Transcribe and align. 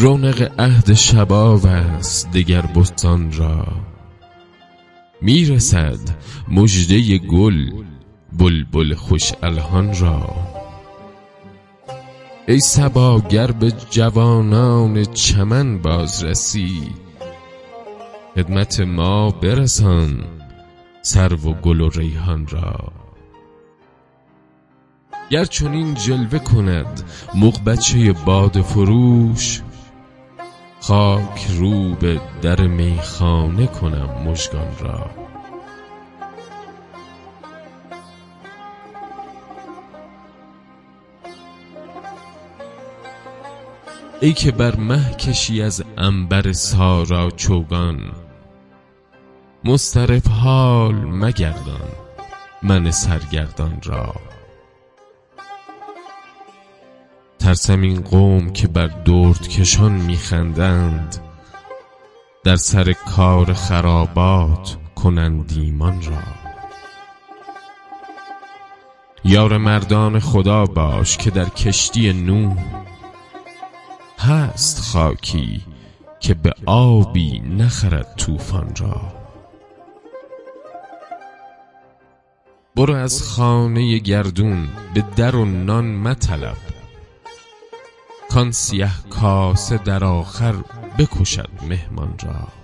رونق 0.00 0.52
عهد 0.58 0.94
شباب 0.94 1.66
است 1.66 2.30
دگر 2.30 2.60
بستان 2.60 3.32
را. 3.32 3.66
می‌رسد 5.22 5.98
مژده 6.48 7.18
گل 7.18 7.70
بلبل 8.32 8.94
خوش 8.94 9.32
الهان 9.42 9.98
را. 9.98 10.36
ای 12.48 12.60
صبا 12.60 13.20
گر 13.20 13.50
به 13.50 13.72
جوانان 13.90 15.04
چمن 15.04 15.78
بازرسی 15.78 16.82
خدمت 18.36 18.80
ما 18.80 19.30
برسان 19.30 20.24
سرو 21.02 21.50
و 21.50 21.52
گل 21.54 21.80
و 21.80 21.88
ریحان 21.88 22.46
را. 22.46 22.92
گر 25.30 25.44
چنین 25.44 25.94
جلوه 25.94 26.38
کند 26.38 27.02
مغ 27.34 27.64
بچه 27.64 28.12
باد 28.12 28.60
فروش 28.60 29.60
خاک 30.80 31.46
رو 31.58 31.94
به 31.94 32.20
در 32.42 32.60
میخانه 32.60 33.66
کنم 33.66 34.10
مژگان 34.26 34.76
را. 34.80 35.10
ای 44.20 44.32
که 44.32 44.50
بر 44.52 44.76
مه 44.76 45.14
کشی 45.14 45.62
از 45.62 45.84
عنبر 45.98 46.52
سارا 46.52 47.30
چوگان 47.30 48.00
مضطرب 49.64 50.28
حال 50.28 50.94
مگردان 50.94 51.88
من 52.62 52.90
سرگردان 52.90 53.80
را. 53.84 54.29
ترسم 57.50 57.80
این 57.80 58.00
قوم 58.00 58.52
که 58.52 58.68
بر 58.68 58.86
دردکشان 58.86 59.92
میخندند 59.92 61.16
در 62.44 62.56
سر 62.56 62.92
کار 62.92 63.52
خرابات 63.52 64.76
کنند 64.94 65.52
ایمان 65.56 66.02
را. 66.02 66.22
یار 69.24 69.56
مردان 69.56 70.20
خدا 70.20 70.64
باش 70.64 71.16
که 71.16 71.30
در 71.30 71.48
کشتی 71.48 72.12
نوح 72.12 72.56
هست 74.18 74.80
خاکی 74.80 75.60
که 76.20 76.34
به 76.34 76.54
آبی 76.66 77.40
نخرد 77.40 78.14
طوفان 78.16 78.72
را. 78.76 79.00
برو 82.76 82.94
از 82.94 83.22
خانه 83.22 83.98
گردون 83.98 84.68
به 84.94 85.04
در 85.16 85.36
و 85.36 85.44
نان 85.44 85.84
مطلب. 85.84 86.69
کان 88.30 88.50
سیه 88.50 88.90
کاسه 89.10 89.78
در 89.78 90.04
آخر 90.04 90.54
بکشد 90.98 91.48
مهمان 91.68 92.14
را. 92.22 92.59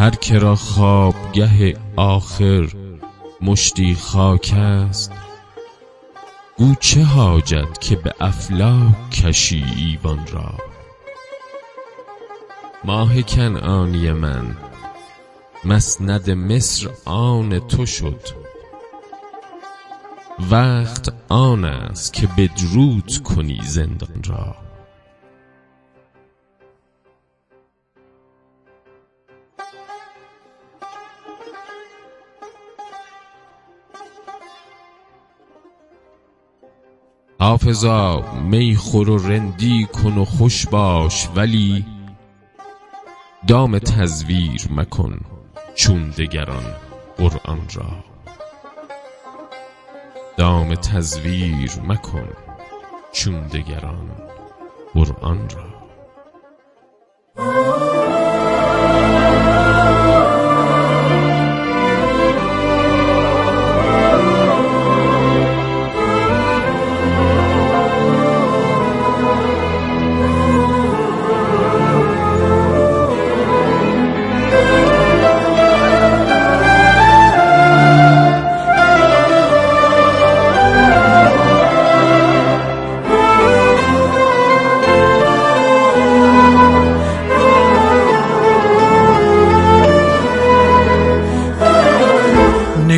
هر 0.00 0.10
که 0.10 0.38
را 0.38 0.56
خوابگه 0.56 1.76
آخر 1.96 2.72
مشتی 3.40 3.94
خاک 3.94 4.54
است 4.56 5.12
گو 6.56 6.74
چه 6.80 7.02
حاجت 7.02 7.80
که 7.80 7.96
به 7.96 8.14
افلاک 8.20 9.10
کشی 9.10 9.64
ایوان 9.76 10.26
را؟ 10.26 10.54
ماه 12.84 13.22
کنعانی 13.22 14.12
من 14.12 14.56
مسند 15.64 16.30
مصر 16.30 16.90
آن 17.04 17.58
تو 17.58 17.86
شد. 17.86 18.20
وقت 20.50 21.12
آن 21.28 21.64
است 21.64 22.12
که 22.12 22.26
بدرود 22.26 23.22
کنی 23.22 23.60
زندان 23.64 24.22
را. 24.24 24.69
حافظا 37.40 38.22
می 38.42 38.76
خور 38.76 39.10
و 39.10 39.28
رندی 39.28 39.86
کن 39.86 40.18
و 40.18 40.24
خوش 40.24 40.66
باش 40.66 41.28
ولی 41.34 41.86
دام 43.46 43.78
تزویر 43.78 44.68
مکن 44.70 45.20
چون 45.74 46.10
دگران 46.10 46.64
قرآن 47.16 47.60
را. 47.74 48.04
دام 50.36 50.74
تزویر 50.74 51.70
مکن 51.88 52.28
چون 53.12 53.46
دگران 53.46 54.10
قرآن 54.94 55.48
را. 55.50 55.79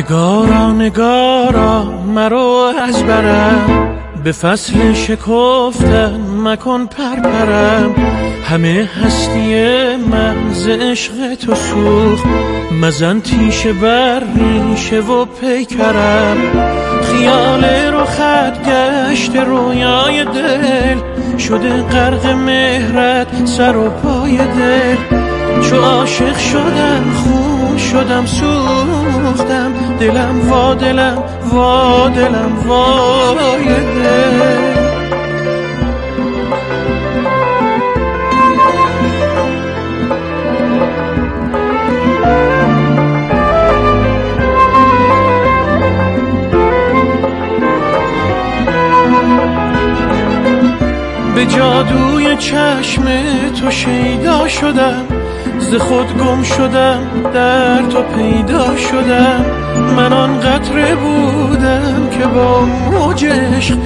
نگارا 0.03 0.71
نگارا 0.71 1.83
مرو 2.15 2.73
از 2.81 3.03
برم. 3.03 3.89
به 4.23 4.31
فصل 4.31 4.93
شکفتن 4.93 6.21
مکن 6.43 6.85
پرپرم. 6.85 7.95
همه 8.49 8.89
هستی 9.03 9.55
من 9.95 10.53
ز 10.53 10.67
عشق 10.67 11.35
تو 11.35 11.55
سوخت. 11.55 12.25
مزن 12.81 13.19
تیشه 13.19 13.73
بر 13.73 14.23
ریشه 14.35 14.99
و 14.99 15.25
پیکرم. 15.25 16.37
خیال 17.03 18.05
خط 18.05 18.69
گشت 18.69 19.35
رویای 19.35 20.25
دل. 20.25 20.97
شده 21.37 21.81
غرق 21.81 22.25
مهرت 22.25 23.45
سر 23.45 23.77
و 23.77 23.89
پای 23.89 24.37
دل. 24.37 24.95
چو 25.69 25.75
عاشق 25.75 26.37
شدم 26.37 27.03
خون 27.22 27.22
شدم 27.93 28.25
سوختم 28.25 29.73
دلم 29.99 30.49
وا 30.49 30.73
دلم 30.73 31.23
وا 31.51 32.09
دلم 32.09 32.67
وای 32.67 33.65
دل. 33.65 34.03
به 51.35 51.45
جادوی 51.45 52.37
چشم 52.37 53.03
تو 53.61 53.71
شیدا 53.71 54.47
شدم. 54.47 55.22
ز 55.73 55.75
خود 55.75 56.17
گم 56.17 56.43
شدم 56.43 56.99
در 57.33 57.81
تو 57.81 58.03
پیدا 58.03 58.77
شدم. 58.77 59.45
من 59.97 60.13
آن 60.13 60.39
قطره 60.39 60.95
بودم 60.95 62.09
که 62.11 62.27
با 62.27 62.65
موج 62.65 63.25
عشق 63.25 63.77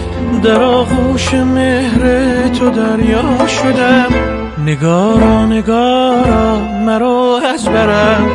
در 0.43 0.63
آغوش 0.63 1.33
مهر 1.33 2.01
تو 2.47 2.69
دریا 2.69 3.47
شدم. 3.47 4.07
نگارا 4.65 5.45
نگارا 5.45 6.59
مرا 6.85 7.39
از 7.53 7.65
برم. 7.65 8.27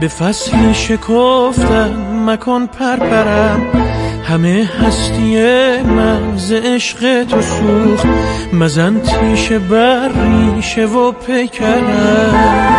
به 0.00 0.08
فصل 0.08 0.72
شکفتن 0.72 1.96
مکن 2.26 2.66
پرپرم. 2.66 3.83
همه 4.24 4.70
هستی 4.80 5.36
من 5.82 6.36
ز 6.36 6.52
عشق 6.52 7.24
تو 7.24 7.42
سوخت. 7.42 8.06
مزن 8.52 9.00
تیشه 9.00 9.58
بر 9.58 10.08
ریشه 10.08 10.86
و 10.86 11.12
پیکرم 11.12 12.74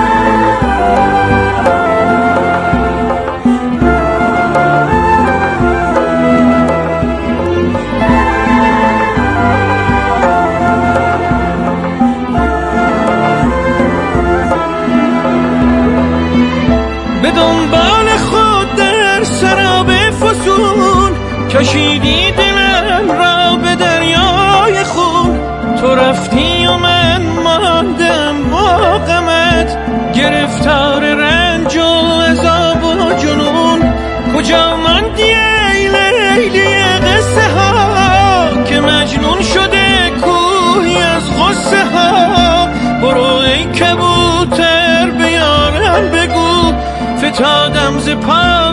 کشیدی 21.55 22.31
دلم 22.31 23.11
را 23.11 23.55
به 23.55 23.75
دریای 23.75 24.83
خون. 24.83 25.39
تو 25.81 25.95
رفتی 25.95 26.67
و 26.67 26.77
من 26.77 27.21
ماندم 27.43 28.49
با 28.51 28.97
غمت. 28.97 29.77
گرفتار 30.13 31.01
رنج 31.01 31.77
و 31.77 32.21
عذاب 32.21 32.83
و 32.83 33.13
جنون. 33.13 33.93
کجا 34.35 34.77
ماندی 34.77 35.23
ای 35.23 35.87
لیلی 35.87 36.75
قصه 36.83 37.49
ها؟ 37.57 38.63
که 38.63 38.79
مجنون 38.79 39.41
شده 39.41 40.11
کوهی 40.21 40.97
از 40.97 41.23
غصه 41.39 41.85
ها. 41.85 42.67
برو 43.01 43.23
ای 43.23 43.63
کبوتر 43.65 45.09
بیارم 45.17 46.11
بگو. 46.11 46.73
فتادم 47.17 47.99
ز 47.99 48.09
پا 48.09 48.64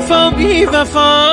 وفا 0.00 0.30
بی 0.30 0.64
وفا. 0.64 1.30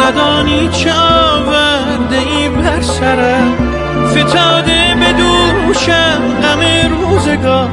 ندانی 0.00 0.68
چه 0.68 0.92
آورده 0.92 2.18
ای 2.18 2.48
بر 2.48 2.80
سرم. 2.80 3.52
فتاده 4.10 4.94
به 5.00 5.12
دوشم. 5.12 6.09
روزگار 7.30 7.70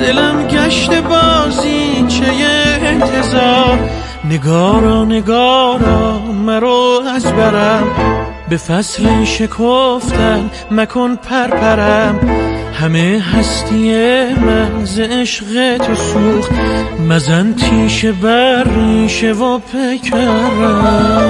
دلم 0.00 0.46
گشت 0.48 1.02
بازی 1.02 2.04
چه 2.08 2.26
انتظار؟ 2.82 3.78
نگارا 4.24 5.04
نگارا 5.04 6.18
مرو 6.46 7.02
از 7.14 7.26
برم. 7.26 7.84
به 8.48 8.56
فصل 8.56 9.24
شکفتن 9.24 10.50
مکن 10.70 11.16
پرپرم. 11.16 12.20
همه 12.80 13.24
هستی 13.32 13.92
من 14.34 14.84
ز 14.84 15.00
عشق 15.00 15.76
تو 15.76 15.94
سوخت. 15.94 16.52
مزن 17.08 17.52
تیشه 17.52 18.12
بر 18.12 18.64
ریشه 18.64 19.32
و 19.32 19.58
پکرم. 19.58 21.24